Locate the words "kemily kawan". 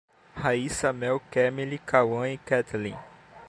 1.29-2.29